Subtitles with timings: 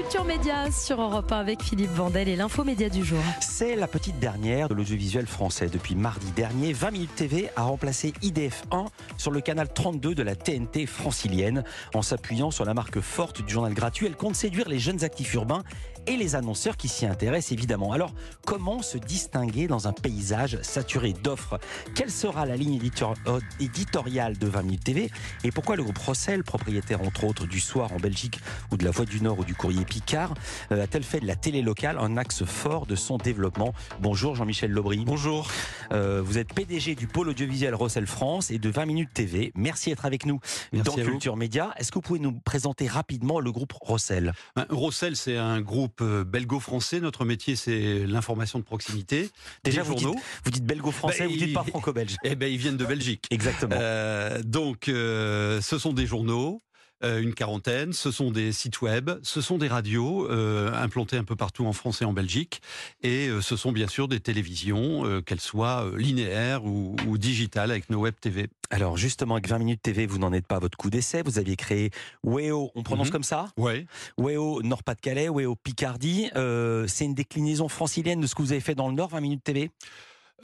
[0.00, 3.18] Culture Média sur Europe 1 avec Philippe Vandel et l'info média du jour.
[3.42, 5.66] C'est la petite dernière de l'audiovisuel français.
[5.66, 8.86] Depuis mardi dernier, 20 minutes TV a remplacé IDF1
[9.18, 11.64] sur le canal 32 de la TNT francilienne.
[11.92, 15.34] En s'appuyant sur la marque forte du journal gratuit, elle compte séduire les jeunes actifs
[15.34, 15.64] urbains
[16.10, 17.92] et les annonceurs qui s'y intéressent évidemment.
[17.92, 18.12] Alors,
[18.44, 21.60] comment se distinguer dans un paysage saturé d'offres?
[21.94, 22.80] Quelle sera la ligne
[23.28, 25.10] euh, éditoriale de 20 minutes TV
[25.44, 28.40] Et pourquoi le groupe Rossel, propriétaire entre autres du Soir en Belgique
[28.72, 30.34] ou de la Voix du Nord ou du Courrier Picard,
[30.72, 33.72] euh, a-t-elle fait de la télé locale un axe fort de son développement?
[34.00, 35.04] Bonjour Jean-Michel Lobry.
[35.06, 35.48] Bonjour.
[35.92, 39.52] Euh, vous êtes PDG du pôle audiovisuel Rossel France et de 20 minutes TV.
[39.54, 40.40] Merci d'être avec nous
[40.72, 41.72] dans Culture Média.
[41.76, 44.32] Est-ce que vous pouvez nous présenter rapidement le groupe Rossel?
[44.56, 47.00] Ben, Rossel, c'est un groupe euh, belgo-français.
[47.00, 49.30] Notre métier, c'est l'information de proximité.
[49.64, 50.08] Déjà, vous dites,
[50.44, 52.16] vous dites belgo-français, vous dites pas franco-belge.
[52.24, 53.26] Eh ben, ils viennent de Belgique.
[53.30, 53.76] Exactement.
[53.78, 56.62] Euh, donc, euh, ce sont des journaux.
[57.02, 61.66] Une quarantaine, ce sont des sites web, ce sont des radios implantés un peu partout
[61.66, 62.60] en France et en Belgique,
[63.02, 68.00] et ce sont bien sûr des télévisions, qu'elles soient linéaires ou, ou digitales avec nos
[68.00, 68.48] web TV.
[68.70, 71.22] Alors justement, avec 20 minutes TV, vous n'en êtes pas à votre coup d'essai.
[71.24, 71.90] Vous aviez créé
[72.22, 73.12] WEO, on prononce mhm.
[73.12, 73.86] comme ça Oui.
[74.16, 76.30] WEO Nord-Pas-de-Calais, WEO Picardie.
[76.36, 79.20] Euh, c'est une déclinaison francilienne de ce que vous avez fait dans le Nord, 20
[79.20, 79.70] minutes TV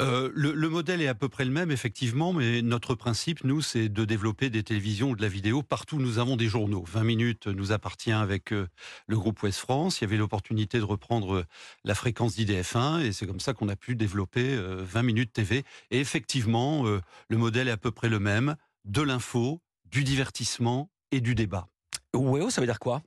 [0.00, 3.89] euh, le, modèle est à peu près le même, effectivement, mais notre principe, nous, c'est
[3.89, 6.84] de développer des télévisions ou de la vidéo partout où nous avons des journaux.
[6.86, 8.69] 20 minutes nous appartient avec euh,
[9.06, 10.00] le groupe Ouest France.
[10.00, 11.44] Il y avait l'opportunité de reprendre euh,
[11.84, 15.64] la fréquence d'IDF1 et c'est comme ça qu'on a pu développer 20 minutes TV.
[15.91, 21.20] Et effectivement, le modèle est à peu près le même de l'info, du divertissement et
[21.20, 21.69] du débat.
[22.14, 23.03] WEO, ça veut dire quoi?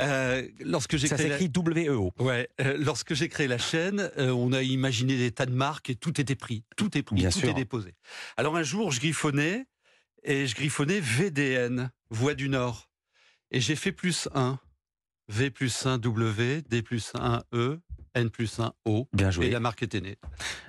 [0.00, 2.12] Euh, lorsque j'ai ça s'écrit WEO.
[2.18, 2.48] Ouais.
[2.60, 5.94] Euh, lorsque j'ai créé la chaîne, euh, on a imaginé des tas de marques et
[5.94, 7.94] tout était pris, tout est pris, tout est déposé.
[8.36, 9.66] Alors un jour, je griffonnais
[10.22, 12.90] et je griffonnais VDN, Voix du Nord,
[13.50, 14.58] et j'ai fait plus 1.
[15.28, 17.80] V plus 1 W, D plus 1 E,
[18.16, 19.06] N plus 1 O.
[19.12, 19.46] Bien joué.
[19.46, 20.16] Et la marque était née.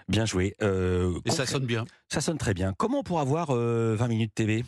[0.07, 0.55] Bien joué.
[0.61, 1.85] et ça sonne bien.
[2.09, 2.73] Ça sonne très bien.
[2.77, 4.63] Comment on pourra voir 20 minutes TV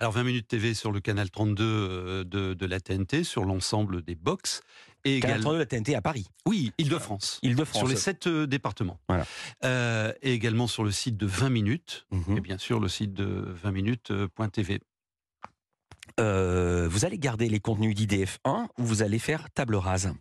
[0.00, 4.14] alors 20 minutes TV sur le canal 32 euh, de, la TNT, sur l'ensemble des
[4.14, 4.62] box.
[5.04, 6.26] Et canal 32 de la TNT à Paris.
[6.46, 7.38] Oui, Île-de-France.
[7.42, 7.78] Île-de-France.
[7.78, 8.98] Sur les sept euh, départements.
[9.08, 9.26] Voilà.
[9.64, 12.06] Euh, et également sur le site de 20 minutes.
[12.10, 12.36] Mhm.
[12.36, 13.24] Et bien sûr le site de
[13.62, 14.80] 20 minutes.tv.
[16.18, 20.12] vous allez garder les contenus d'IDF1 ou vous allez faire table rase?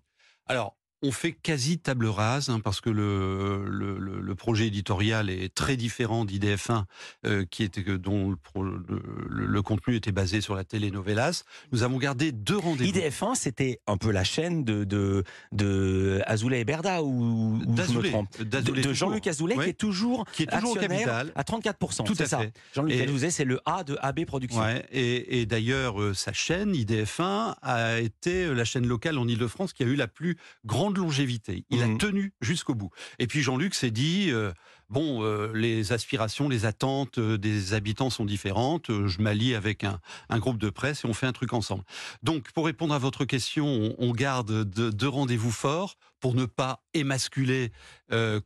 [0.47, 5.77] Alors, on fait quasi table rase hein, parce que le, le, projet éditorial est très
[5.77, 6.85] différent d'IDF1
[7.25, 11.43] euh, qui était dont le, contenu était basé sur la telenovelas.
[11.71, 12.91] Nous avons gardé deux rendez-vous.
[12.91, 19.27] IDF1 c'était un peu la chaîne de de, de Azoulay et Berda ou, de, Jean-Luc
[19.27, 22.53] Azoulay qui est toujours qui est toujours au capital à 34 Tout à fait.
[22.73, 24.63] Jean-Luc Azoulay c'est le A de AB Productions.
[24.91, 29.73] et, et d'ailleurs euh, sa chaîne IDF1 a été euh, la chaîne locale en Île-de-France
[29.73, 31.65] qui a eu la plus grande longévité.
[31.69, 31.97] Il a mmh.
[31.97, 32.89] tenu jusqu'au bout.
[33.19, 34.51] Et puis Jean-Luc s'est dit, euh,
[34.89, 38.87] bon, euh, les aspirations, les attentes euh, des habitants sont différentes.
[38.89, 39.99] je m'allie avec un,
[40.39, 41.83] groupe de presse et on fait un truc ensemble.
[42.21, 47.71] Donc, pour répondre à votre question, on, garde deux rendez-vous forts pour ne pas émasculer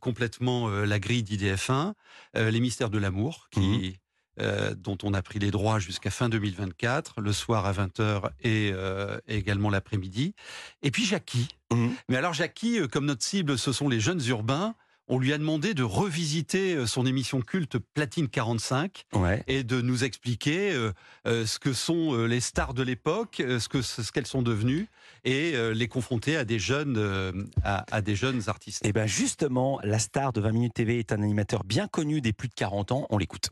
[0.00, 1.92] complètement la grille d'IDF1,
[2.34, 3.92] les mystères de l'amour, qui mmh.
[4.40, 9.18] Euh, dont on a pris les droits jusqu'à fin 2024, le soir à 20h euh,
[9.26, 10.34] et, également l'après-midi.
[10.82, 11.48] Et puis Jackie.
[11.72, 11.88] Mmh.
[12.08, 14.74] Mais alors Jackie, euh, comme notre cible, ce sont les jeunes urbains,
[15.08, 19.06] on lui a demandé de revisiter son émission culte Platine 45
[19.46, 20.78] et de nous expliquer
[21.24, 24.86] ce que sont les stars de l'époque, ce que ce qu'elles sont devenues
[25.24, 28.84] et les confronter à des jeunes à, des jeunes artistes.
[28.84, 32.20] Et eh bien justement, la star de 20 minutes TV est un animateur bien connu
[32.20, 33.06] des plus de 40 ans.
[33.08, 33.48] On l'écoute.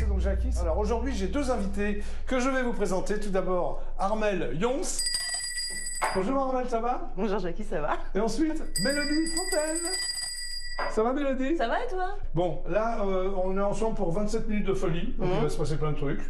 [0.00, 0.22] Donc.
[0.60, 3.20] Alors aujourd'hui, j'ai deux invités que je vais vous présenter.
[3.20, 5.02] Tout d'abord, Armel Yons.
[6.14, 7.12] Bonjour Armel, ça va?
[7.16, 7.98] Bonjour Jackie, ça va?
[8.14, 9.92] Et ensuite, Mélodie Fontaine.
[10.90, 11.56] Ça va Mélodie?
[11.56, 12.16] Ça va et toi?
[12.34, 15.14] Bon, là, euh, on est ensemble pour 27 minutes de folie.
[15.18, 15.50] Il va mhm.
[15.50, 16.22] se passer plein de trucs.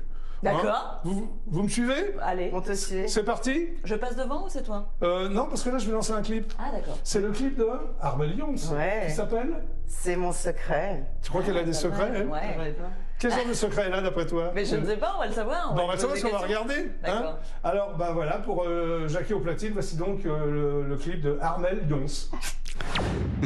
[0.43, 1.01] D'accord.
[1.05, 1.11] Hein
[1.47, 2.17] vous, me suivez?
[2.21, 3.09] Allez, on te suit.
[3.09, 3.69] C'est parti?
[3.85, 4.89] Je passe devant ou c'est toi?
[5.05, 6.53] Euh, Non, parce que là, je vais lancer un clip.
[6.59, 6.99] Ah, d'accord.
[7.05, 7.69] C'est le clip de
[8.01, 8.75] Armel Yons.
[8.75, 9.05] Ouais.
[9.07, 9.63] Qui s'appelle?
[9.87, 11.05] C'est mon secret.
[11.23, 12.75] Tu crois qu'elle a des secrets hein Ouais.
[13.23, 15.29] Quel genre de secret elle a d'après toi Mais je ne sais pas, on va
[15.29, 15.71] le savoir.
[15.71, 16.91] On, bon, va, on va le savoir parce qu'on va regarder.
[17.05, 21.39] Hein Alors, bah voilà, pour euh, Jackie au platine, voici donc euh, le, clip de
[21.41, 22.31] Armel Yons.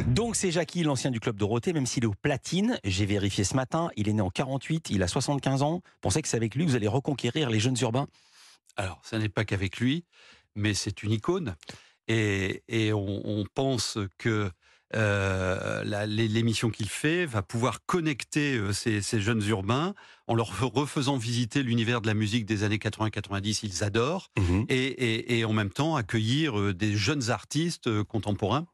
[0.07, 2.79] Donc c'est Jackie, l'ancien du club de Dorothée, même s'il est au platine.
[2.85, 5.81] J'ai vérifié ce matin, il est né en 48, il a 75 ans.
[6.01, 8.07] Pensez que c'est avec lui que vous allez reconquérir les jeunes urbains?
[8.77, 10.05] Alors, ce n'est pas qu'avec lui,
[10.55, 11.55] mais c'est une icône.
[12.07, 12.63] Et,
[12.93, 14.49] on, pense que
[14.95, 19.93] euh, l'émission qu'il fait va pouvoir connecter euh, ces, ces jeunes urbains
[20.27, 23.59] en leur refaisant visiter l'univers de la musique des années 80-90.
[23.63, 24.65] Ils adorent Mhm.
[24.69, 28.67] et, et- et en même temps accueillir euh, des jeunes artistes contemporains.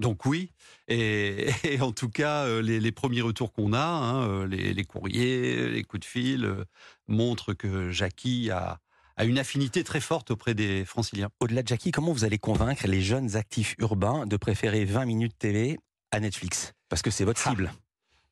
[0.00, 0.50] Donc oui,
[0.88, 5.68] et, et en tout cas, les, les premiers retours qu'on a, hein, les, les courriers,
[5.68, 6.64] les coups de fil, euh,
[7.06, 8.80] montrent que Jackie a,
[9.16, 11.28] a une affinité très forte auprès des franciliens.
[11.40, 15.38] Au-delà de Jackie, comment vous allez convaincre les jeunes actifs urbains de préférer 20 minutes
[15.38, 15.78] TV
[16.10, 16.72] à Netflix?
[16.88, 17.50] Parce que c'est votre Ah.
[17.50, 17.72] cible.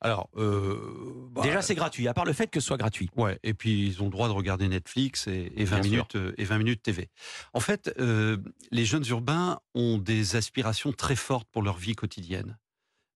[0.05, 3.09] Alors, euh, bah, Déjà, c'est gratuit, à part le fait que ce soit gratuit.
[3.17, 5.91] Ouais, et puis ils ont le droit de regarder Netflix et, et 20 Bien sûr.
[5.93, 7.09] minutes euh, et 20 minutes TV.
[7.53, 8.37] En fait, euh,
[8.73, 12.59] les jeunes urbains ont des aspirations très fortes pour leur vie quotidienne.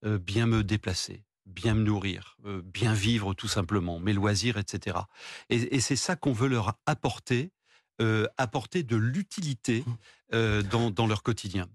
[0.05, 4.97] Euh, bien me déplacer, bien me nourrir, bien vivre tout simplement, mes loisirs, etc.
[5.49, 7.51] Et, et c'est ça qu'on veut leur apporter,
[8.01, 9.83] euh, apporter de l'utilité
[10.33, 11.67] euh, dans, dans leur quotidien.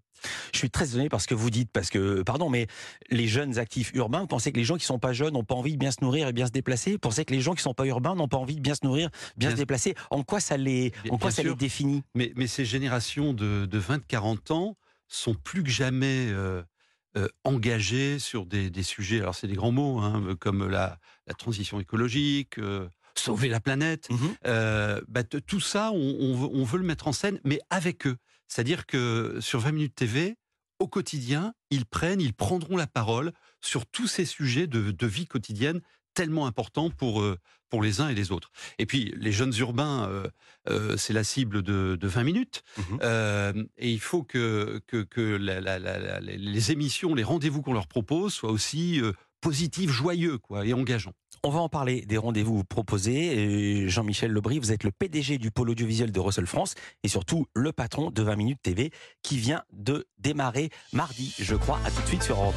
[0.53, 2.69] Je suis très étonné parce que vous dites, parce que, pardon, mais
[3.11, 5.57] les jeunes actifs urbains, vous pensez que les gens qui sont pas jeunes n'ont pas
[5.57, 6.93] envie de bien se nourrir et bien se déplacer?
[6.93, 8.85] Vous pensez que les gens qui sont pas urbains n'ont pas envie de bien se
[8.87, 9.97] nourrir, bien, Bien- se déplacer?
[10.11, 12.05] En quoi ça les, en quoi ça les définit?
[12.15, 14.77] Mais, mais ces générations de, de 20-40 ans
[15.09, 16.63] sont plus que jamais euh,
[17.17, 21.35] euh, engagées sur des, des sujets, alors c'est des grands mots, hein, comme la, la
[21.35, 24.09] transition écologique, euh, sauver la planète.
[24.47, 28.07] Euh, bah, tout ça, on, on veut, on veut le mettre en scène, mais avec
[28.07, 28.17] eux.
[28.49, 30.37] C'est-à-dire que sur 20 minutes TV,
[30.79, 35.27] au quotidien, ils prennent, ils prendront la parole sur tous ces sujets de, de vie
[35.27, 35.81] quotidienne
[36.15, 37.39] tellement importants pour, euh,
[37.71, 38.51] pour les uns et les autres.
[38.79, 40.27] Et puis, les jeunes urbains, euh,
[40.69, 42.63] euh, c'est la cible de, de 20 minutes.
[43.03, 47.63] Euh, et il faut que, que, que la- la- la- la- les- émissions, les rendez-vous
[47.63, 49.01] qu'on leur propose soient aussi
[49.41, 51.15] positifs, joyeux quoi, et engageants.
[51.45, 53.37] On va en parler des rendez-vous proposés.
[53.37, 57.47] Et Jean-Michel Lebris, vous êtes le PDG du pôle audiovisuel de Russell France et surtout
[57.53, 58.93] le patron de 20 minutes TV
[59.23, 61.81] qui vient de démarrer mardi, je crois.
[61.85, 62.55] À tout de suite sur Europe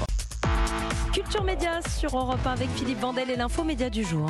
[1.07, 1.11] 1.
[1.13, 4.29] Culture Média sur Europe 1 avec Philippe Vandel et l'info média du jour.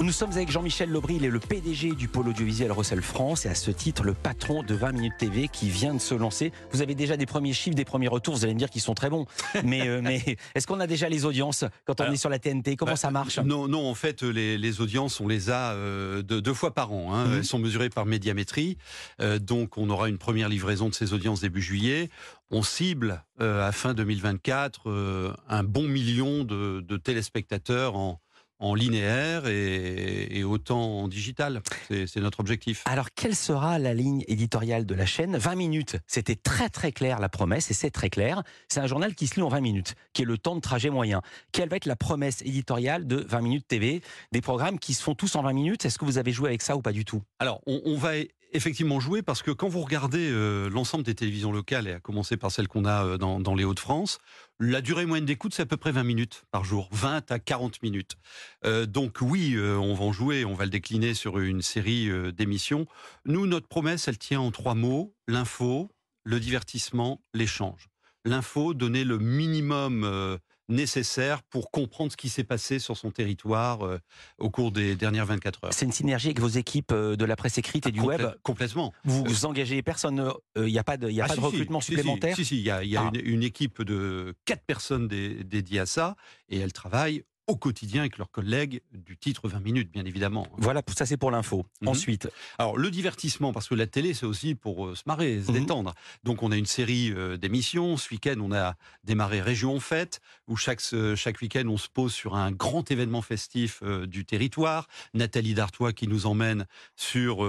[0.00, 3.48] Nous sommes avec Jean-Michel Lebris, il est le PDG du pôle audiovisuel Russell France et
[3.48, 6.52] à ce titre le patron de 20 minutes TV qui vient de se lancer.
[6.72, 8.94] Vous avez déjà des premiers chiffres, des premiers retours, vous allez me dire qu'ils sont
[8.94, 9.24] très bons.
[9.64, 12.38] Mais, euh, mais est-ce qu'on a déjà les audiences quand on Alors, est sur la
[12.38, 13.38] TNT Comment Bah, ça marche?
[13.38, 16.92] Non, non, en fait, les, les audiences, on les a euh, de- deux fois par
[16.92, 17.14] an.
[17.14, 17.26] hein.
[17.26, 17.34] Mhm.
[17.38, 18.76] Elles sont mesurées par médiamétrie.
[19.22, 22.10] Euh, donc, on aura une première livraison de ces audiences début juillet.
[22.50, 28.20] On cible euh, à fin 2024 euh, un bon million de, de téléspectateurs en,
[28.64, 31.62] en linéaire et, et autant en digital.
[31.90, 32.82] C'est notre objectif.
[32.86, 35.36] Alors, quelle sera la ligne éditoriale de la chaîne?
[35.36, 38.42] 20 minutes, c'était très très clair la promesse, et c'est très clair.
[38.68, 40.90] C'est un journal qui se lit en 20 minutes, qui est le temps de trajet
[40.90, 41.20] moyen.
[41.52, 44.02] Quelle va être la promesse éditoriale de 20 minutes TV
[44.32, 45.84] Des programmes qui se font tous en 20 minutes?
[45.84, 47.22] Est-ce que vous avez joué avec ça ou pas du tout?
[47.38, 48.12] Alors, on, on va
[48.54, 52.36] effectivement jouer parce que quand vous regardez euh, l'ensemble des télévisions locales, et à commencer
[52.36, 54.18] par celles qu'on a euh, dans, les Hauts-de-France,
[54.60, 57.82] la durée moyenne d'écoute, c'est à peu près 20 minutes par jour, 20 à 40
[57.82, 58.16] minutes.
[58.64, 62.86] Euh, donc oui, on va en jouer, on va le décliner sur une série d'émissions.
[63.26, 65.90] Nous, notre promesse, elle tient en trois mots, l'info,
[66.22, 67.88] le divertissement, l'échange.
[68.24, 73.98] L'info, donner le minimum nécessaire pour comprendre ce qui s'est passé sur son territoire euh,
[74.38, 75.72] au cours des dernières 24 heures.
[75.72, 78.34] C'est une synergie avec vos équipes euh, de la presse écrite et du Complè- web
[78.42, 78.92] Complètement.
[79.04, 81.44] Vous vous engagez personne, il n'y a pas de, y a Ah, pas si, de
[81.46, 83.10] si, recrutement si, supplémentaire Si, si, il y a, il y a Ah.
[83.14, 86.16] une, une équipe de quatre personnes dé- dédiées à ça
[86.48, 90.46] et elles travaillent au quotidien avec leurs collègues du titre 20 minutes, bien évidemment.
[90.56, 91.66] Voilà, ça c'est pour l'info.
[91.82, 91.88] Mhm.
[91.88, 95.50] Ensuite, Alors le divertissement, parce que la télé c'est aussi pour euh, se marrer, se
[95.52, 95.60] Mhm.
[95.60, 95.94] détendre.
[96.24, 97.96] Donc on a une série euh, d'émissions.
[97.96, 98.74] Ce week-end on a
[99.04, 100.80] démarré Région en fête, où chaque
[101.16, 104.86] chaque week-end on se pose sur un grand événement festif euh, du territoire.
[105.12, 107.44] Nathalie Dartois qui nous emmène sur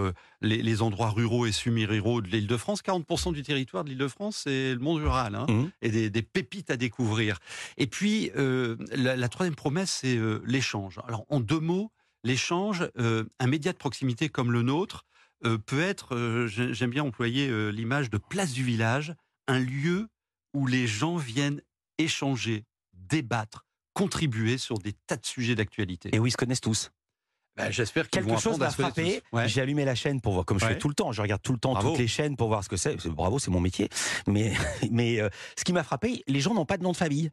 [0.46, 2.82] les, les endroits ruraux et semi-ruraux de l'Île-de-France.
[2.82, 5.72] 40% du territoire de l'Île-de-France c'est le monde rural, hein, Mhm.
[5.82, 7.40] et des, des pépites à découvrir.
[7.78, 11.00] Et puis euh, la, la troisième promesse c'est euh, l'échange.
[11.08, 11.92] Alors en deux mots,
[12.24, 15.06] l'échange, euh, un média de proximité comme le nôtre
[15.68, 19.14] peut être, j'ai- j'aime bien employer l'image de place du village,
[19.48, 20.08] un lieu
[20.56, 21.62] où les gens viennent
[22.00, 26.10] échanger, débattre, contribuer sur des tas de sujets d'actualité.
[26.14, 26.90] et oui, ils se connaissent tous.
[27.58, 29.22] Ben, J'espère qu'ils Quelque chose m'a frappé.
[29.32, 29.48] Ouais.
[29.48, 30.74] J'ai allumé la chaîne pour voir, comme je Ouais.
[30.74, 31.12] fais tout le temps.
[31.12, 31.90] Je regarde tout le temps Bravo.
[31.92, 32.96] toutes les chaînes pour voir ce que c'est.
[33.08, 33.90] Bravo, c'est mon métier.
[34.28, 34.54] Mais,
[34.92, 37.30] mais euh, ce qui m'a frappé, les gens n'ont pas de nom de famille.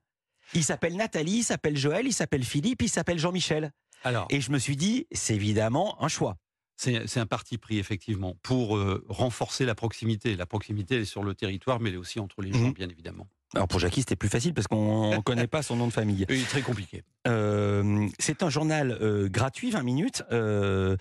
[0.55, 3.73] Ils s'appellent Nathalie, ils s'appellent Joël, ils s'appellent Philippe, ils s'appellent Jean-Michel.
[4.05, 6.37] Alors, Et je me suis dit, c'est évidemment un choix.
[6.77, 10.37] c'est c'est un parti pris, effectivement, pour euh, renforcer la proximité.
[10.37, 12.73] La proximité, elle est sur le territoire, mais elle est aussi entre les gens, Mhm.
[12.73, 13.29] bien évidemment.
[13.55, 16.25] Alors pour Jackie, c'était plus facile parce qu'on ne connaît pas son nom de famille.
[16.29, 17.03] Et très compliqué.
[17.27, 20.23] Euh, c'est un journal euh, gratuit, 20 minutes.
[20.33, 20.97] Euh,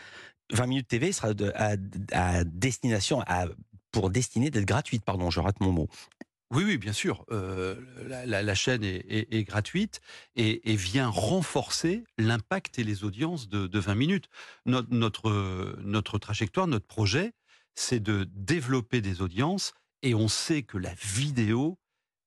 [0.51, 1.75] 20 minutes TV sera de- à,
[2.12, 3.46] à destination, à,
[3.91, 5.88] pour destiner d'être gratuite, pardon, je rate mon mot.
[6.53, 7.24] Oui, oui, bien sûr.
[7.31, 7.75] Euh,
[8.10, 10.01] la, la- la chaîne est, est- est gratuite
[10.36, 14.25] et, et vient renforcer l'impact et les audiences de, de 20 minutes.
[14.65, 17.31] Notre, notre, notre trajectoire, notre projet,
[17.75, 19.72] c'est de développer des audiences
[20.03, 21.77] et on sait que la vidéo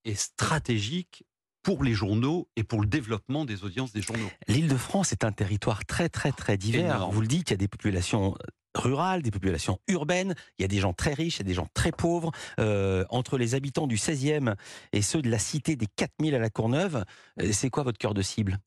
[0.04, 1.24] est stratégique
[1.62, 4.28] pour les journaux et pour le développement des audiences des journaux.
[4.48, 6.96] L'Île-de-France est un territoire très très très divers.
[6.96, 7.14] Énorme.
[7.14, 8.36] Vous le dites, il y a des populations
[8.76, 11.54] rurales, des populations urbaines, il y a des gens très riches, il y a des
[11.54, 12.32] gens très pauvres.
[12.60, 14.54] Euh, entre les habitants du 16e
[14.92, 17.04] et ceux de la cité des 4000 à la Courneuve,
[17.40, 18.58] euh, c'est quoi votre cœur de cible?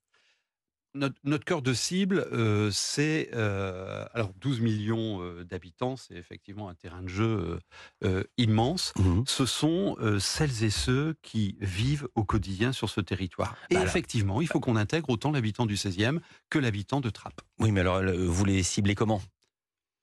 [0.97, 6.69] Notre, notre cœur de cible, euh, c'est euh, alors 12 millions euh, d'habitants, c'est effectivement
[6.69, 7.59] un terrain de jeu
[8.37, 8.93] immense.
[9.25, 13.55] ce sont celles et ceux qui vivent au quotidien sur ce territoire.
[13.69, 17.09] Et Bah alors- effectivement, il faut qu'on intègre autant l'habitant du 16e que l'habitant de
[17.09, 17.41] Trappes.
[17.59, 19.21] Oui, mais alors vous les ciblez comment?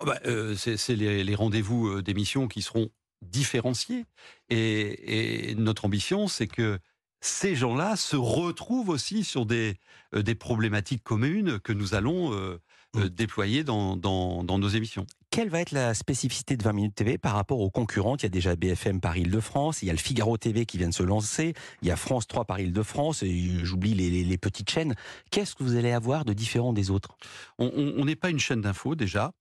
[0.00, 0.18] Oh bah,
[0.56, 2.90] c'est les, les rendez-vous euh, d'émission qui seront
[3.22, 4.04] différenciés.
[4.50, 6.78] Et, et notre ambition, c'est que
[7.26, 9.78] ces gens-là se retrouvent aussi sur des,
[10.14, 12.61] euh, des problématiques communes que nous allons euh,
[12.97, 15.07] euh, déployer dans, dans- dans nos émissions.
[15.35, 18.23] Quelle va être la spécificité de 20 minutes TV par rapport aux concurrentes?
[18.23, 20.88] Il y a déjà BFM par Île-de-France, il y a le Figaro TV qui vient
[20.88, 24.38] de se lancer, il y a France 3 par Île-de-France, et j'oublie les, les- les
[24.38, 24.95] petites chaînes.
[25.33, 27.17] Qu'est-ce que vous allez avoir de différent des autres?
[27.59, 29.33] On- n'est pas une chaîne d'infos déjà.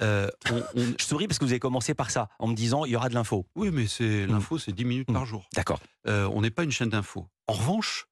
[0.00, 2.86] Euh, on- on- Je souris parce que vous avez commencé par ça, en me disant
[2.86, 3.44] il y aura de l'info.
[3.54, 5.46] oui, mais c'est l'info, c'est 10 minutes par jour.
[5.54, 5.80] D'accord.
[6.08, 7.26] Euh, on n'est pas une chaîne d'infos.
[7.46, 8.06] En revanche,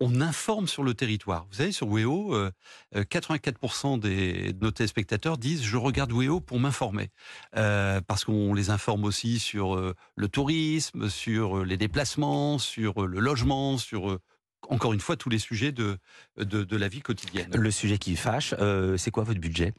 [0.00, 1.46] on informe sur le territoire.
[1.50, 2.50] Vous savez, sur WEO, euh,
[2.96, 7.10] euh, 84% des, de nos téléspectateurs disent je regarde WEO pour m'informer.
[7.56, 13.04] Euh, parce qu'on les informe aussi sur euh, le tourisme, sur euh, les déplacements, sur
[13.04, 14.20] euh, le logement, sur, euh,
[14.68, 15.98] encore une fois, tous les sujets de,
[16.36, 17.50] de, de la vie quotidienne.
[17.54, 19.74] Le sujet qui fâche, euh, c'est quoi votre budget?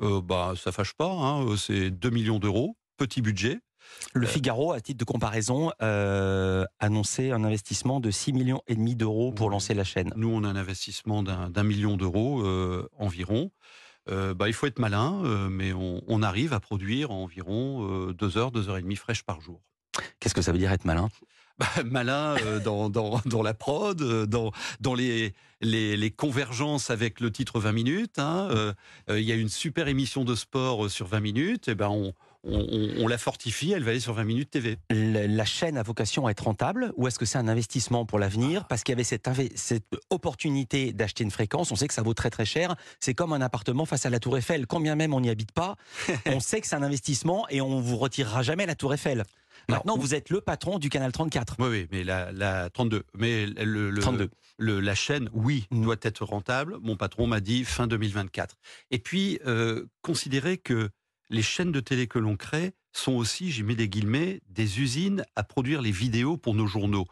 [0.00, 3.60] Euh, bah, ça fâche pas, hein, euh, c'est 2 millions d'euros, petit budget.
[4.14, 8.74] Le Euh, Figaro, à titre de comparaison, euh, annonçait un investissement de 6 millions et
[8.74, 10.12] demi d'euros pour lancer la chaîne.
[10.16, 13.50] Nous, on a un investissement d'un million d'euros euh, environ.
[14.10, 18.36] Euh, bah, il faut être malin, mais on, on arrive à produire environ euh, deux
[18.36, 19.60] heures, deux heures et demie fraîches par jour.
[20.18, 21.08] Qu'est-ce que ça veut dire être malin?
[21.58, 26.90] Bah, malin euh, dans, dans, dans la prod, euh, dans, dans les, les, les convergences
[26.90, 28.18] avec le titre 20 minutes.
[28.18, 28.48] hein.
[28.50, 28.72] Euh,
[29.10, 32.58] Il y a une super émission de sport sur 20 minutes, et ben on, on,
[32.60, 34.78] on- on la fortifie, elle va aller sur 20 minutes TV.
[34.90, 38.18] La la chaîne a vocation à être rentable ou est-ce que c'est un investissement pour
[38.18, 38.66] l'avenir?
[38.68, 39.28] Parce qu'il y avait cette,
[40.10, 42.76] opportunité d'acheter une fréquence, on sait que ça vaut très très cher.
[43.00, 44.66] C'est comme un appartement face à la Tour Eiffel.
[44.66, 45.76] Quand bien même on n'y habite pas,
[46.26, 49.24] on sait que c'est un investissement et on vous retirera jamais la Tour Eiffel.
[49.68, 51.56] Maintenant, Alors, vous êtes le patron du canal 34.
[51.60, 53.04] Oui, oui, mais la, la 32.
[53.16, 54.28] Mais le, le- 32.
[54.58, 55.82] le- la chaîne, oui, Mm.
[55.84, 56.78] doit être rentable.
[56.82, 58.56] Mon patron m'a dit fin 2024.
[58.90, 60.88] Et puis, euh, considérez que
[61.32, 65.24] les chaînes de télé que l'on crée sont aussi, j'y mets des guillemets, des usines
[65.34, 67.06] à produire les vidéos pour nos journaux.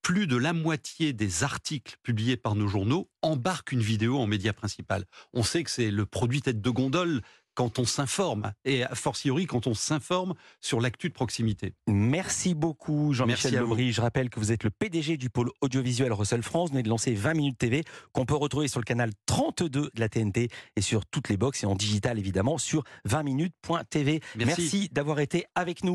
[0.00, 4.54] Plus de la moitié des articles publiés par nos journaux embarquent une vidéo en média
[4.54, 5.04] principal.
[5.34, 7.20] On sait que c'est le produit tête de gondole
[7.56, 11.74] quand on s'informe, et a fortiori quand on s'informe sur l'actu de proximité.
[11.88, 13.54] Merci beaucoup Jean-Michel.
[13.54, 13.92] Lebris.
[13.92, 16.68] Je rappelle que vous êtes le PDG du pôle audiovisuel Russell France.
[16.68, 17.82] Vous venez de lancer 20 minutes TV
[18.12, 21.64] qu'on peut retrouver sur le canal 32 de la TNT et sur toutes les boxes
[21.64, 24.20] et en digital évidemment sur 20minutes.tv.
[24.36, 24.46] Merci.
[24.46, 25.84] Merci d'avoir été avec nous.